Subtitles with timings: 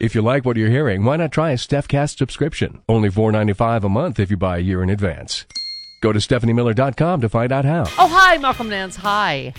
[0.00, 2.82] If you like what you're hearing, why not try a StephCast subscription?
[2.88, 5.44] Only $4.95 a month if you buy a year in advance.
[6.00, 7.82] Go to StephanieMiller.com to find out how.
[7.98, 8.94] Oh, hi, Malcolm Nance.
[8.94, 9.52] Hi.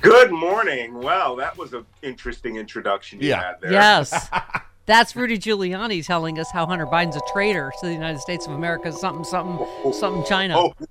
[0.00, 0.94] Good morning.
[0.94, 3.42] Wow, that was an interesting introduction you Yeah.
[3.42, 3.72] had there.
[3.72, 4.28] Yes.
[4.86, 8.54] That's Rudy Giuliani telling us how Hunter Biden's a traitor to the United States of
[8.54, 10.58] America, something, something, something China.
[10.58, 10.86] Oh, oh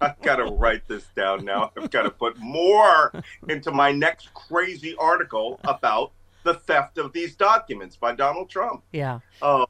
[0.00, 1.70] I've got to write this down now.
[1.76, 3.12] I've got to put more
[3.48, 6.10] into my next crazy article about
[6.42, 8.82] the theft of these documents by Donald Trump.
[8.92, 9.20] Yeah.
[9.40, 9.66] Oh,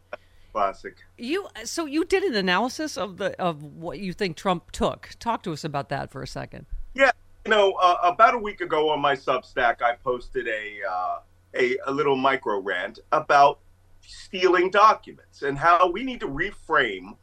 [0.52, 0.98] classic.
[1.18, 5.10] You so you did an analysis of the of what you think Trump took.
[5.18, 6.66] Talk to us about that for a second.
[6.94, 7.10] Yeah,
[7.44, 11.18] you know, uh, about a week ago on my Substack, I posted a, uh,
[11.54, 13.60] a a little micro rant about
[14.00, 17.16] stealing documents and how we need to reframe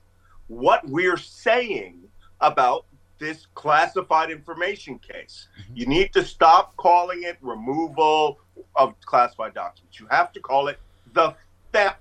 [0.48, 2.00] what we're saying
[2.42, 2.86] about
[3.20, 5.48] this classified information case.
[5.74, 8.40] You need to stop calling it removal
[8.76, 10.00] of classified documents.
[10.00, 10.80] You have to call it
[11.14, 11.36] the
[11.72, 12.00] theft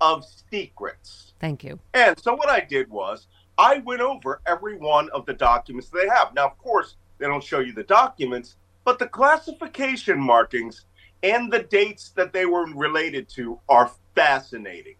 [0.00, 1.32] of secrets.
[1.40, 1.78] Thank you.
[1.94, 6.08] And so what I did was I went over every one of the documents they
[6.08, 6.34] have.
[6.34, 10.84] Now, of course, they don't show you the documents, but the classification markings
[11.22, 14.94] and the dates that they were related to are fascinating.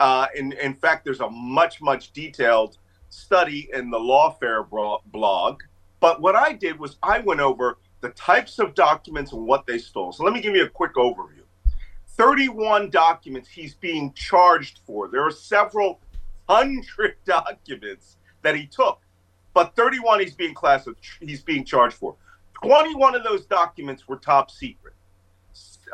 [0.00, 2.76] Uh, in, in fact, there's a much, much detailed
[3.12, 4.66] study in the Lawfare
[5.06, 5.60] blog.
[6.00, 9.78] But what I did was I went over the types of documents and what they
[9.78, 10.12] stole.
[10.12, 11.42] So let me give you a quick overview.
[12.08, 15.08] 31 documents he's being charged for.
[15.08, 16.00] There are several
[16.48, 19.00] hundred documents that he took,
[19.54, 20.88] but 31 he's being classed
[21.20, 22.16] he's being charged for.
[22.62, 24.94] 21 of those documents were top secret.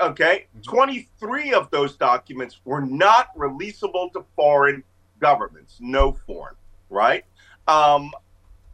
[0.00, 0.70] Okay, mm-hmm.
[0.70, 4.82] 23 of those documents were not releasable to foreign
[5.18, 6.54] governments, no foreign,
[6.90, 7.24] right?
[7.66, 8.10] Um,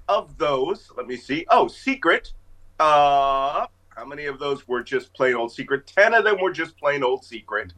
[0.09, 1.47] of those, let me see.
[1.51, 2.33] Oh, secret.
[2.79, 5.87] Uh, how many of those were just plain old secret?
[5.87, 7.73] 10 of them were just plain old secret.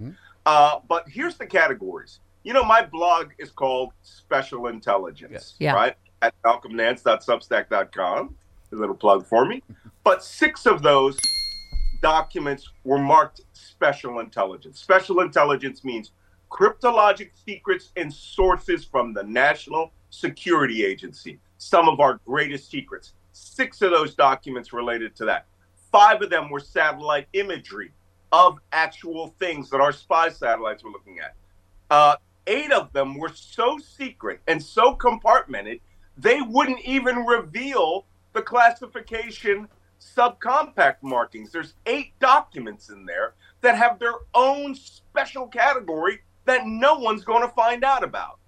[0.44, 2.20] Uh, but here's the categories.
[2.42, 5.54] You know, my blog is called Special Intelligence, Yes.
[5.58, 5.72] Yeah.
[5.74, 5.96] right?
[6.22, 8.34] At malcolmnance.substack.com.
[8.72, 9.62] A little plug for me.
[10.04, 11.16] But six of those
[12.02, 14.80] documents were marked special intelligence.
[14.80, 16.10] Special intelligence means
[16.50, 23.12] cryptologic secrets and sources from the National Security Agency, some of our greatest secrets.
[23.32, 25.46] Six of those documents related to that.
[25.92, 27.92] Five of them were satellite imagery
[28.32, 31.34] of actual things that our spy satellites were looking at.
[31.90, 32.16] Uh,
[32.46, 35.80] eight of them were so secret and so compartmented,
[36.16, 39.68] they wouldn't even reveal the classification
[40.00, 41.52] subcompact markings.
[41.52, 47.42] There's eight documents in there that have their own special category that no one's going
[47.42, 48.38] to find out about.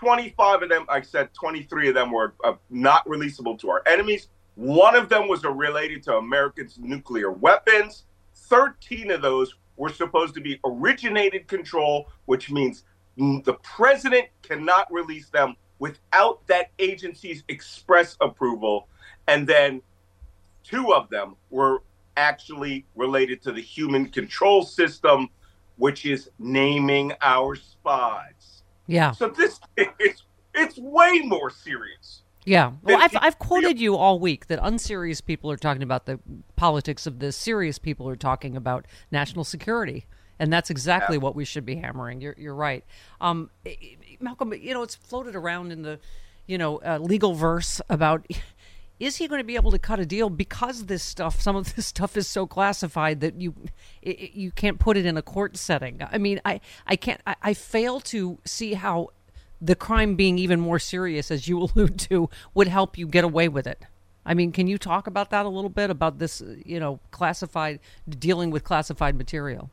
[0.00, 4.28] 25 of them, I said 23 of them were uh, not releasable to our enemies.
[4.54, 8.04] One of them was related to Americans' nuclear weapons.
[8.34, 12.84] 13 of those were supposed to be originated control, which means
[13.16, 18.88] the president cannot release them without that agency's express approval.
[19.28, 19.82] And then
[20.64, 21.82] two of them were
[22.16, 25.28] actually related to the HUMINT control system,
[25.76, 28.59] which is naming our spies.
[28.90, 29.12] Yeah.
[29.12, 30.22] So this is
[30.54, 32.22] it's way more serious.
[32.44, 32.72] Yeah.
[32.82, 36.18] Well, I've, I've quoted you all week that unserious people are talking about the
[36.56, 37.36] politics of this.
[37.36, 40.06] Serious people are talking about national security.
[40.38, 42.22] And that's exactly what we should be hammering.
[42.22, 42.82] You're, you're right.
[43.20, 43.50] Um,
[44.20, 46.00] Malcolm, you know, it's floated around in the,
[46.46, 48.26] you know, uh, legal verse about
[49.00, 51.74] is he going to be able to cut a deal because this stuff, some of
[51.74, 53.54] this stuff is so classified that you
[54.06, 56.00] i i- you can't put it in a court setting.
[56.12, 59.08] I mean, I, I can't, I, I fail to see how
[59.60, 63.48] the crime being even more serious, as you allude to, would help you get away
[63.48, 63.82] with it.
[64.24, 67.80] I mean, can you talk about that a little bit about this, you know, classified
[68.08, 69.70] dealing with classified material?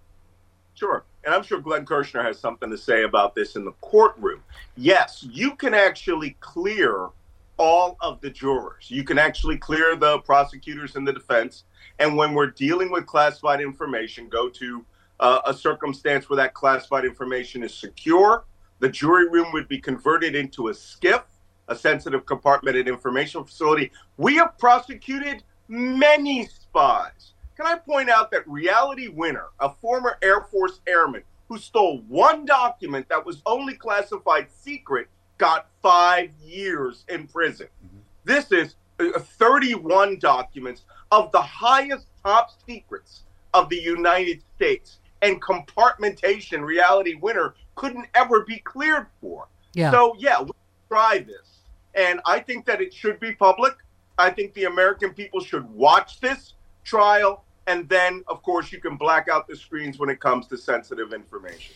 [0.74, 1.04] Sure.
[1.26, 4.42] and I'm sure Glenn Kirshner has something to say about this in the courtroom.
[4.78, 7.08] Yes, you can actually clear
[7.58, 8.90] all of the jurors.
[8.90, 11.64] You can actually clear the prosecutors and the defense.
[12.00, 14.86] And when we're dealing with classified information, go to
[15.20, 18.46] uh, a circumstance where that classified information is secure.
[18.80, 21.24] The jury room would be converted into a SCIF,
[21.68, 23.92] a sensitive compartmented information facility.
[24.18, 27.34] We have prosecuted many spies.
[27.56, 32.46] Can I point out that Reality Winner, a former Air Force airman who stole one
[32.46, 35.08] document that was only classified secret,
[35.38, 37.68] got five years in prison?
[37.86, 37.98] Mm-hmm.
[38.26, 43.24] This is uh, 31 documents of the highest top secrets
[43.54, 49.48] of the United States and compartmentation reality winner couldn't ever be cleared for.
[49.74, 49.92] Yeah.
[49.92, 50.52] So yeah, we
[50.90, 51.60] try this.
[51.96, 53.74] And I think that it should be public.
[54.18, 58.96] I think the American people should watch this trial and then of course you can
[58.96, 61.76] black out the screens when it comes to sensitive information.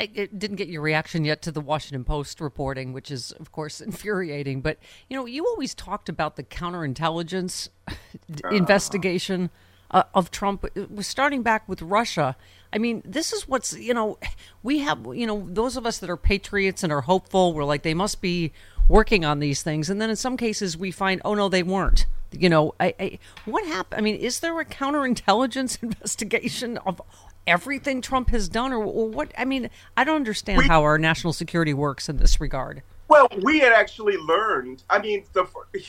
[0.00, 3.80] I didn't get your reaction yet to the Washington Post reporting, which is, of course,
[3.80, 4.62] infuriating.
[4.62, 8.48] But you know, you always talked about the counterintelligence uh.
[8.48, 9.50] investigation
[9.90, 10.64] uh, of Trump.
[10.74, 12.36] It was starting back with Russia.
[12.72, 14.18] I mean, this is what's you know,
[14.62, 17.52] we have you know those of us that are patriots and are hopeful.
[17.52, 18.52] We're like they must be
[18.88, 22.06] working on these things, and then in some cases we find, oh no, they weren't.
[22.32, 23.98] You know, I, I what happened?
[23.98, 27.02] I mean, is there a counterintelligence investigation of
[27.50, 29.32] everything Trump has done, or, or what?
[29.36, 32.82] I mean, I don't understand we, how our national security works in this regard.
[33.08, 34.84] Well, we had actually learned.
[34.88, 35.44] I mean, the,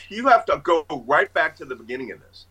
[0.08, 2.46] you have to go right back to the beginning of this.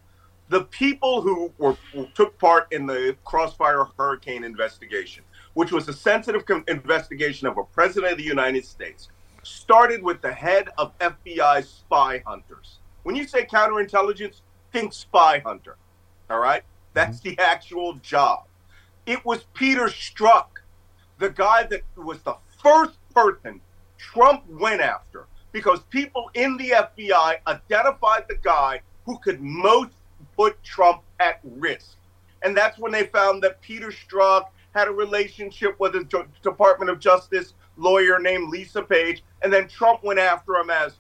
[0.47, 5.23] The people who were who took part in the Crossfire Hurricane investigation,
[5.53, 9.09] which was a sensitive investigation of a president of the United States,
[9.43, 12.79] started with the head of FBI spy hunters.
[13.03, 14.41] When you say counterintelligence,
[14.71, 15.77] think spy hunter.
[16.29, 16.63] All right,
[16.93, 17.29] that's mm-hmm.
[17.29, 18.45] the actual job.
[19.05, 20.45] It was Peter Strzok,
[21.17, 23.61] the guy that was the first person
[23.97, 29.91] Trump went after because people in the FBI identified the guy who could most
[30.35, 31.97] put Trump at risk.
[32.43, 36.99] And that's when they found that Peter Strzok had a relationship with a Department of
[36.99, 40.93] Justice lawyer named Lisa Page, and then Trump went after him as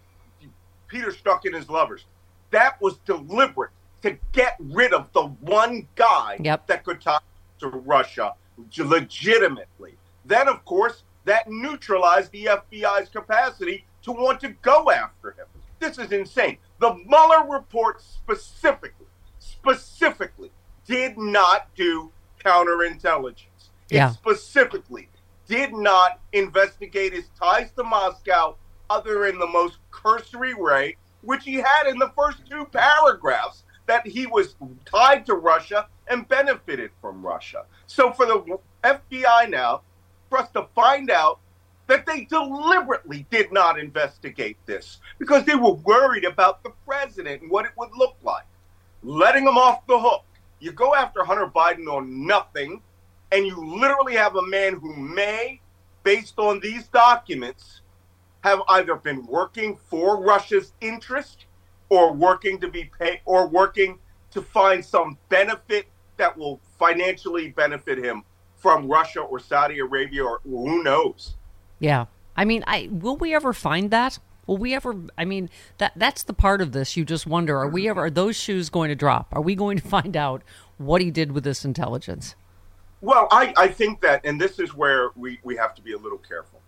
[0.87, 2.05] Peter Strzok and his lovers.
[2.51, 3.71] That was deliberate
[4.01, 6.67] to get rid of the one guy yep.
[6.67, 7.23] that could talk
[7.61, 8.33] to Russia
[8.77, 9.97] legitimately.
[10.25, 15.45] Then, of course, that neutralized the FBI's capacity to want to go after him.
[15.79, 16.57] This is insane.
[16.79, 19.07] The Mueller report specifically,
[19.39, 20.51] specifically
[20.85, 22.11] did not do
[22.43, 23.69] counterintelligence.
[23.89, 24.09] Yeah.
[24.09, 25.09] It specifically
[25.47, 28.55] did not investigate his ties to Moscow
[28.89, 34.05] other in the most cursory way, which he had in the first two paragraphs that
[34.05, 37.65] he was tied to Russia and benefited from Russia.
[37.87, 39.81] So for the FBI now,
[40.29, 41.39] for us to find out
[41.87, 47.49] that they deliberately did not investigate this because they were worried about the president and
[47.51, 48.45] what it would look like,
[49.03, 50.25] letting him off the hook.
[50.59, 52.81] You go after Hunter Biden on nothing,
[53.31, 55.59] and you literally have a man who may,
[56.03, 57.81] based on these documents,
[58.43, 61.45] have either been working for Russia's interest
[61.89, 63.97] or working to be paid or working
[64.31, 65.87] to find some benefit
[66.21, 68.23] that will financially benefit him
[68.55, 71.33] from Russia or Saudi Arabia or who knows.
[71.79, 72.05] Yeah.
[72.35, 74.19] I mean, I will we ever find that?
[74.45, 75.49] Will we ever I mean,
[75.79, 78.69] that that's the part of this you just wonder, are we ever are those shoes
[78.69, 79.29] going to drop?
[79.31, 80.43] Are we going to find out
[80.77, 82.35] what he did with this intelligence?
[83.01, 85.97] Well, I, I think that and this is where we, we have to be a
[85.97, 86.61] little careful.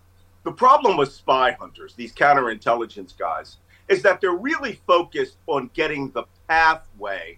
[0.46, 3.58] The problem with spy hunters, these counterintelligence guys,
[3.88, 7.38] is that they're really focused on getting the pathway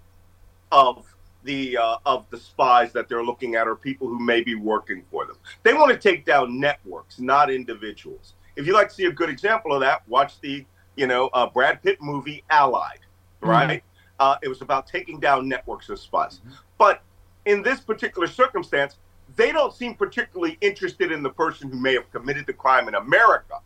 [0.72, 1.15] of
[1.46, 5.04] the uh, of the spies that they're looking at are people who may be working
[5.10, 5.38] for them.
[5.64, 8.34] They want to take down networks, not individuals.
[8.56, 11.48] If you like to see a good example of that, watch the you know uh,
[11.48, 13.00] Brad Pitt movie Allied.
[13.42, 13.80] Right?
[13.80, 13.86] Mm-hmm.
[14.20, 16.40] Uh, it was about taking down networks of spies.
[16.40, 16.54] Mm-hmm.
[16.78, 17.02] But
[17.46, 18.98] in this particular circumstance,
[19.36, 22.96] they don't seem particularly interested in the person who may have committed the crime in
[22.96, 23.60] America.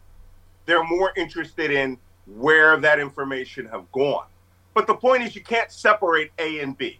[0.65, 4.25] They're more interested in where that information have gone.
[4.73, 6.99] But the point is, you can't separate A and B.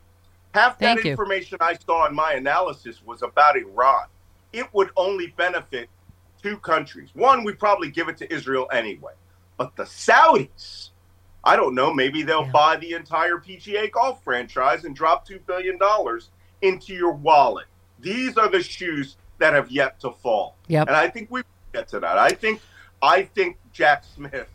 [0.53, 4.05] Half that information I saw in my analysis was about Iran.
[4.51, 5.89] It would only benefit
[6.41, 7.09] two countries.
[7.13, 9.13] One, we probably give it to Israel anyway.
[9.57, 10.89] But the Saudis,
[11.43, 12.51] I don't know, maybe they'll yeah.
[12.51, 15.77] buy the entire PGA golf franchise and drop $2 billion
[16.61, 17.67] into your wallet.
[17.99, 20.55] These are the shoes that have yet to fall.
[20.67, 20.87] Yep.
[20.87, 22.17] And I think we get to that.
[22.17, 22.61] I think
[23.01, 24.49] I think Jack Smith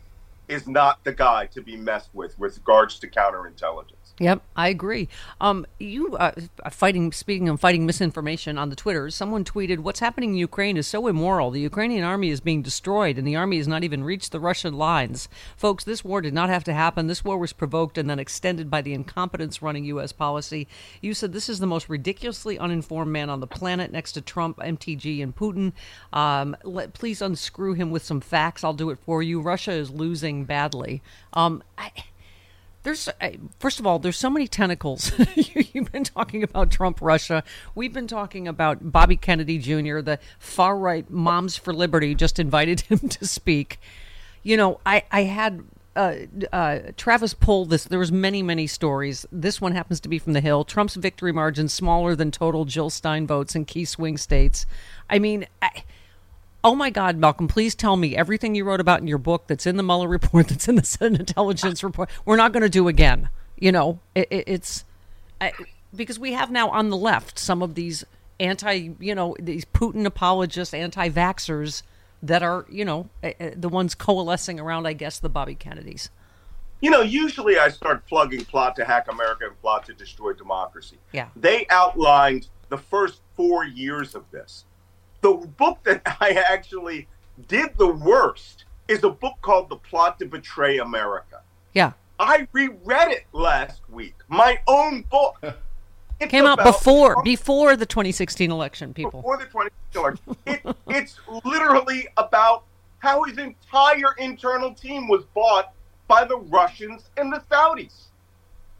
[0.47, 3.94] is not the guy to be messed with with regards to counterintelligence.
[4.17, 5.09] Yep, I agree.
[5.41, 6.31] Um, you uh,
[6.71, 7.11] fighting.
[7.11, 11.07] Speaking of fighting misinformation on the Twitter, someone tweeted, "What's happening in Ukraine is so
[11.07, 11.51] immoral.
[11.51, 14.73] The Ukrainian army is being destroyed, and the army has not even reached the Russian
[14.77, 17.07] lines." Folks, this war did not have to happen.
[17.07, 20.13] This war was provoked and then extended by the incompetence running U.S.
[20.13, 20.65] policy.
[21.01, 24.59] You said this is the most ridiculously uninformed man on the planet, next to Trump,
[24.59, 25.73] MTG, and Putin.
[26.13, 28.63] Um, let, please unscrew him with some facts.
[28.63, 29.41] I'll do it for you.
[29.41, 31.01] Russia is losing badly.
[31.33, 31.91] Um, I,
[32.85, 33.09] there's
[33.59, 38.07] first of all there's so many tentacles you've been talking about trump russia we've been
[38.07, 43.27] talking about bobby kennedy jr the far right moms for liberty just invited him to
[43.27, 43.79] speak
[44.43, 45.63] you know i i had
[45.97, 46.15] uh,
[46.51, 47.85] uh, Travis pulled this.
[47.85, 49.25] There was many, many stories.
[49.31, 50.65] This one happens to be from the Hill.
[50.65, 54.65] Trump's victory margin smaller than total Jill Stein votes in key swing states.
[55.09, 55.85] I mean, I,
[56.65, 59.67] oh my God, Malcolm, please tell me everything you wrote about in your book that's
[59.67, 62.87] in the Mueller report, that's in the Senate intelligence report, we're not going to do
[62.87, 63.29] again.
[63.57, 64.83] You know, it, it, it's
[65.39, 65.53] I,
[65.95, 68.03] because we have now on the left some of these
[68.39, 71.83] anti, you know, these Putin apologists, anti vaxxers
[72.23, 76.09] that are, you know, eh, eh, the ones coalescing around, I guess, the Bobby Kennedys.
[76.81, 80.97] You know, usually I start plugging plot to hack America and plot to destroy democracy.
[81.13, 81.29] Yeah.
[81.35, 84.65] They outlined the first four years of this
[85.25, 87.07] the book that I actually
[87.47, 91.41] did the worst is a book called The Plot to Betray America.
[91.73, 91.93] Yeah.
[92.19, 94.13] I reread it last week.
[94.27, 95.37] My own book.
[96.17, 99.19] It came out before before the 2016 election, people.
[99.19, 100.35] Before the 2016 election.
[100.45, 102.63] it, it's literally about
[102.99, 105.73] how his entire internal team was bought
[106.07, 108.05] by the Russians and the Saudis.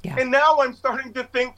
[0.03, 0.15] Yeah.
[0.17, 1.55] And now I'm starting to think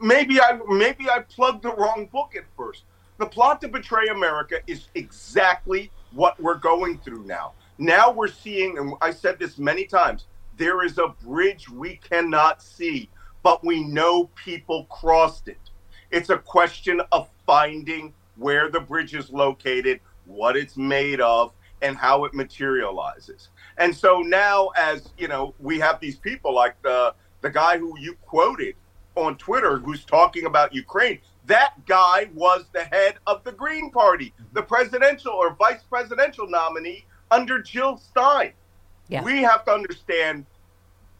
[0.00, 2.84] maybe I maybe I plugged the wrong book at first.
[3.18, 7.52] The plot to betray America is exactly what we're going through now.
[7.78, 10.26] Now we're seeing, and I said this many times,
[10.56, 13.08] there is a bridge we cannot see,
[13.42, 15.58] but we know people crossed it.
[16.10, 21.96] It's a question of finding where the bridge is located, what it's made of, and
[21.96, 23.48] how it materializes.
[23.78, 27.98] And so now, as you know, we have these people like the the guy who
[27.98, 28.76] you quoted
[29.16, 31.18] on Twitter who's talking about Ukraine.
[31.46, 34.68] That guy was the head of the Green Party, the mm-hmm.
[34.68, 38.52] presidential or vice presidential nominee under Jill Stein.
[39.08, 39.22] Yeah.
[39.22, 40.46] We have to understand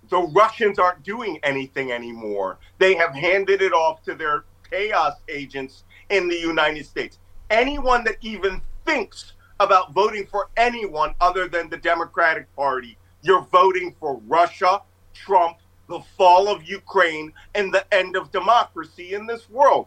[0.08, 2.58] the Russians aren't doing anything anymore.
[2.78, 7.18] They have handed it off to their chaos agents in the United States.
[7.50, 13.94] Anyone that even thinks about voting for anyone other than the Democratic Party, you're voting
[13.98, 14.82] for Russia,
[15.14, 19.86] Trump, the fall of Ukraine, and the end of democracy in this world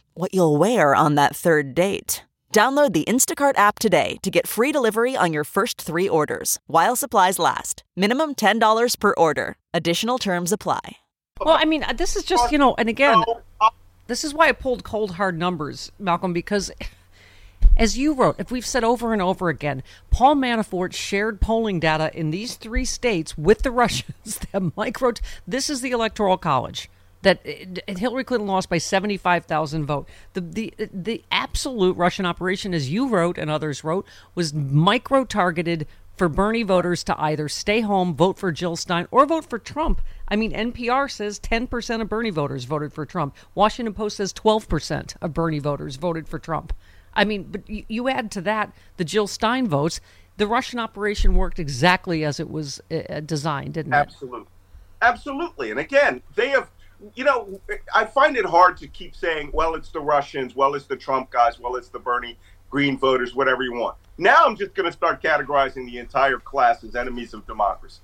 [0.13, 2.23] what you'll wear on that third date.
[2.53, 6.95] Download the Instacart app today to get free delivery on your first three orders while
[6.95, 7.83] supplies last.
[7.95, 9.55] Minimum $10 per order.
[9.73, 10.97] Additional terms apply.
[11.39, 13.23] Well, I mean, uh, this is just, you know, and again,
[14.07, 16.69] This is why I pulled cold hard numbers, Malcolm, because
[17.77, 22.11] as you wrote, if we've said over and over again, Paul Manafort shared polling data
[22.13, 25.13] in these three states with the Russians that micro.
[25.47, 26.89] This is the Electoral College
[27.21, 30.09] that uh, Hillary Clinton lost by 75,000 votes.
[30.33, 35.87] The, the the absolute Russian operation, as you wrote and others wrote, was micro targeted
[36.17, 40.01] for Bernie voters to either stay home, vote for Jill Stein, or vote for Trump.
[40.27, 43.35] I mean, NPR says 10% of Bernie voters voted for Trump.
[43.55, 46.73] Washington Post says 12% of Bernie voters voted for Trump.
[47.13, 49.99] I mean, but you, add to that the Jill Stein votes.
[50.37, 53.97] The Russian operation worked exactly as it was uh, designed, didn't it?
[53.97, 54.47] Absolutely.
[55.01, 55.71] Absolutely.
[55.71, 56.69] And again, they have,
[57.15, 57.59] you know,
[57.93, 61.31] I find it hard to keep saying, well, it's the Russians, well, it's the Trump
[61.31, 62.37] guys, well, it's the Bernie
[62.69, 63.97] Green voters, whatever you want.
[64.17, 68.01] Now I'm just going to start categorizing the entire class as enemies of democracy.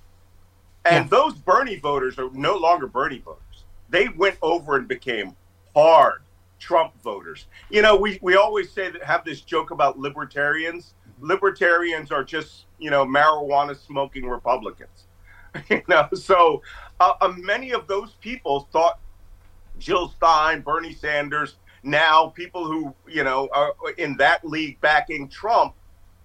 [0.85, 1.09] And yeah.
[1.09, 3.65] those Bernie voters are no longer Bernie voters.
[3.89, 5.35] They went over and became
[5.75, 6.21] hard
[6.59, 7.45] Trump voters.
[7.69, 10.93] You know, we, we always say that have this joke about libertarians.
[11.19, 15.05] Libertarians are just, you know, marijuana smoking Republicans.
[15.69, 16.61] you know, so
[16.99, 18.99] uh, uh, many of those people thought
[19.79, 25.73] Jill Stein, Bernie Sanders, now people who, you know, are in that league backing Trump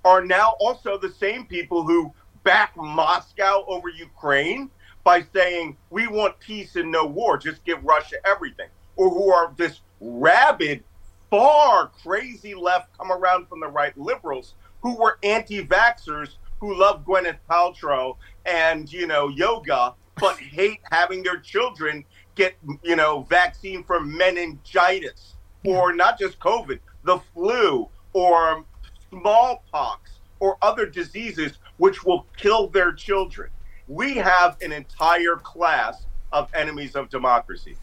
[0.04, 2.12] are now also the same people who
[2.42, 4.70] back Moscow over Ukraine
[5.04, 8.68] by saying, we want peace and no war, just give Russia everything.
[8.96, 10.82] Or who are this rabid,
[11.30, 17.04] far crazy left come around from the right liberals who were anti vaxxers who love
[17.04, 22.04] Gwyneth Paltrow and, you know, yoga, but hate having their children
[22.34, 28.64] get, you know, vaccine for meningitis or not just COVID, the flu or
[29.10, 33.50] smallpox or other diseases which will kill their children.
[33.88, 37.76] We have an entire class of enemies of democracy.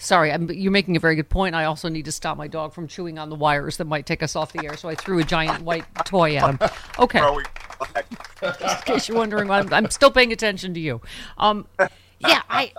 [0.00, 1.56] Sorry, I'm, you're making a very good point.
[1.56, 4.22] I also need to stop my dog from chewing on the wires that might take
[4.22, 4.76] us off the air.
[4.76, 6.70] So I threw a giant white toy at him.
[7.00, 7.20] Okay.
[8.40, 11.00] Just in case you're wondering, I'm, I'm still paying attention to you.
[11.36, 11.66] Um,
[12.20, 12.72] yeah, I,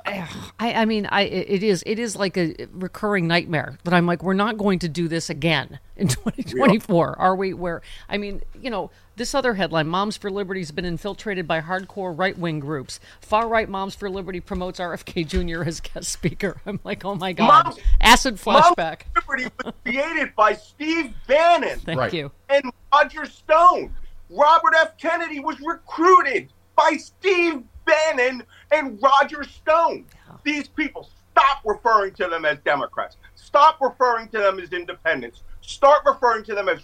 [0.59, 4.21] I, I mean, I, it is, it is like a recurring nightmare that I'm like,
[4.21, 7.53] we're not going to do this again in 2024, are we?
[7.53, 11.61] Where, I mean, you know, this other headline: Moms for Liberty has been infiltrated by
[11.61, 12.99] hardcore right-wing groups.
[13.21, 15.63] Far-right Moms for Liberty promotes RFK Jr.
[15.67, 16.61] as guest speaker.
[16.65, 19.01] I'm like, oh my god, Moms, acid flashback.
[19.15, 21.79] Moms for Liberty was created by Steve Bannon.
[21.79, 22.13] Thank right.
[22.13, 22.31] you.
[22.49, 23.93] And Roger Stone.
[24.29, 24.97] Robert F.
[24.97, 30.05] Kennedy was recruited by Steve Bannon and Roger Stone.
[30.43, 33.17] These people, stop referring to them as Democrats.
[33.35, 35.43] Stop referring to them as independents.
[35.61, 36.79] Start referring to them as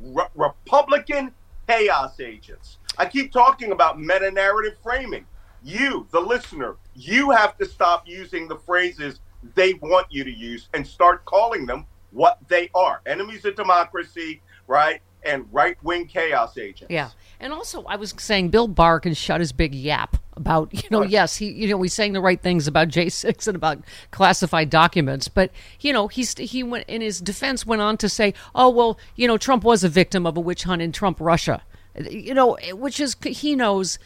[0.00, 1.32] re- Republican
[1.66, 2.78] chaos agents.
[2.98, 5.24] I keep talking about meta narrative framing.
[5.62, 9.20] You, the listener, you have to stop using the phrases
[9.54, 14.42] they want you to use and start calling them what they are enemies of democracy,
[14.66, 15.00] right?
[15.24, 16.90] And right wing chaos agents.
[16.90, 17.10] Yeah.
[17.38, 21.02] And also, I was saying Bill Barr can shut his big yap about, you know,
[21.02, 23.78] yes, he, you know, he's saying the right things about J6 and about
[24.10, 25.50] classified documents, but,
[25.80, 29.28] you know, he's, he went in his defense went on to say, oh, well, you
[29.28, 31.62] know, Trump was a victim of a witch hunt in Trump Russia,
[32.10, 33.98] you know, which is, he knows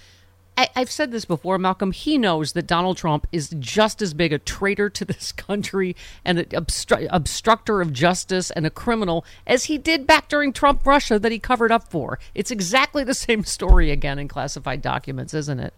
[0.57, 1.91] I, have said this before, Malcolm.
[1.91, 6.39] He knows that Donald Trump is just as big a traitor to this country and
[6.39, 11.19] an obstru- obstructor of justice and a criminal as he did back during Trump Russia
[11.19, 12.19] that he covered up for.
[12.35, 15.75] It's exactly the same story again in classified documents, isn't it?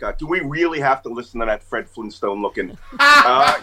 [0.00, 2.76] God, do we really have to listen to that Fred Flintstone looking?
[2.98, 3.60] uh,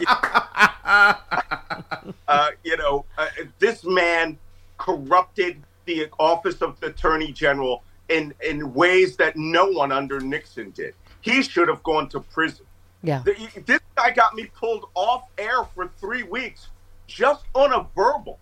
[2.27, 4.37] uh, you know, uh, this man
[4.77, 10.69] corrupted the office of the Attorney General in in ways that no one under Nixon
[10.71, 10.93] did.
[11.21, 12.65] He should have gone to prison.
[13.01, 13.23] Yeah.
[13.25, 16.67] The, this guy got me pulled off air for three weeks
[17.07, 18.37] just on a verbal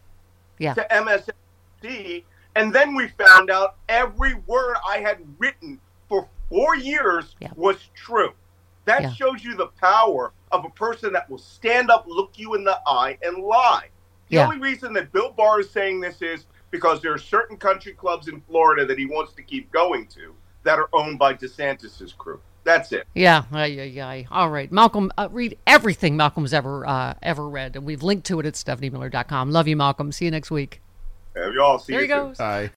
[0.59, 0.73] yeah.
[0.73, 2.23] to MSNBC,
[2.55, 5.79] and then we found out every word I had written
[6.49, 7.51] for four years yeah.
[7.55, 8.33] was true.
[8.85, 9.13] That yeah.
[9.13, 12.79] shows you the power of a person that will stand up, look you in the
[12.87, 13.89] eye, and lie.
[14.29, 14.45] The yeah.
[14.45, 18.27] only reason that Bill Barr is saying this is because there are certain country clubs
[18.27, 22.39] in Florida that he wants to keep going to that are owned by DeSantis's crew.
[22.63, 23.07] That's it.
[23.13, 24.23] Yeah, yeah, yeah.
[24.31, 28.39] All right, Malcolm, uh, read everything Malcolm's ever uh, ever read, and we've linked to
[28.39, 29.51] it at stephaniemiller.com.
[29.51, 30.11] Love you, Malcolm.
[30.11, 30.81] See you next week.
[31.35, 31.77] Have you all.
[31.77, 32.37] See there you he goes.
[32.37, 32.71] Bye.